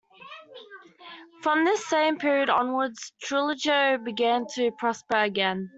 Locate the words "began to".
3.99-4.71